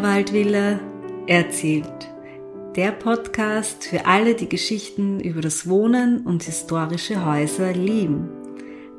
[0.00, 0.80] Wienerwaldvilla
[1.26, 2.10] erzählt.
[2.74, 8.30] Der Podcast für alle, die Geschichten über das Wohnen und historische Häuser lieben.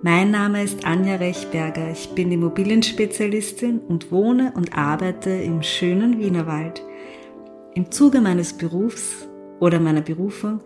[0.03, 1.89] Mein Name ist Anja Rechberger.
[1.91, 6.83] Ich bin Immobilienspezialistin und wohne und arbeite im schönen Wienerwald.
[7.73, 9.27] Im Zuge meines Berufs
[9.59, 10.59] oder meiner Berufung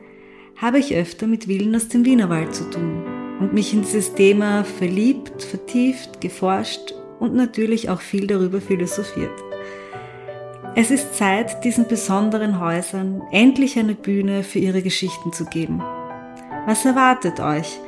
[0.58, 3.06] habe ich öfter mit Villen aus dem Wienerwald zu tun
[3.40, 9.45] und mich in dieses Thema verliebt, vertieft, geforscht und natürlich auch viel darüber philosophiert.
[10.78, 15.82] Es ist Zeit, diesen besonderen Häusern endlich eine Bühne für ihre Geschichten zu geben.
[16.66, 17.80] Was erwartet euch?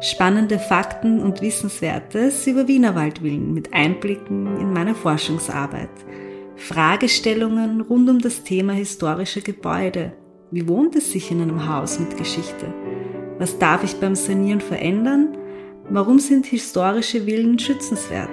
[0.00, 5.90] Spannende Fakten und Wissenswertes über Wienerwaldvillen mit Einblicken in meine Forschungsarbeit.
[6.54, 10.12] Fragestellungen rund um das Thema historische Gebäude.
[10.52, 12.72] Wie wohnt es sich in einem Haus mit Geschichte?
[13.38, 15.36] Was darf ich beim Sanieren verändern?
[15.90, 18.30] Warum sind historische Villen schützenswert?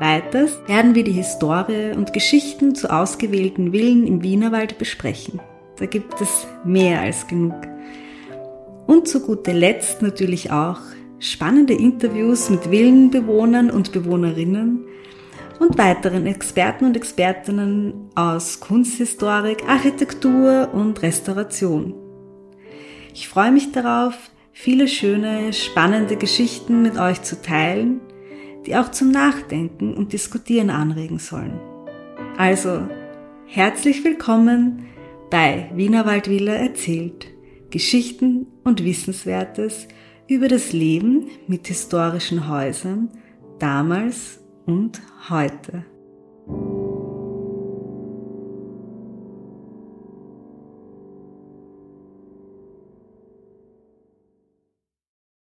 [0.00, 5.40] Weiters werden wir die Historie und Geschichten zu ausgewählten Villen im Wienerwald besprechen.
[5.76, 7.54] Da gibt es mehr als genug.
[8.86, 10.78] Und zu guter Letzt natürlich auch
[11.18, 14.86] spannende Interviews mit Villenbewohnern und Bewohnerinnen
[15.58, 21.92] und weiteren Experten und Expertinnen aus Kunsthistorik, Architektur und Restauration.
[23.12, 24.14] Ich freue mich darauf,
[24.50, 28.00] viele schöne, spannende Geschichten mit euch zu teilen
[28.66, 31.58] die auch zum Nachdenken und Diskutieren anregen sollen.
[32.36, 32.88] Also,
[33.46, 34.86] herzlich willkommen
[35.30, 37.26] bei Wienerwaldvilla erzählt.
[37.70, 39.86] Geschichten und Wissenswertes
[40.28, 43.10] über das Leben mit historischen Häusern
[43.58, 45.84] damals und heute.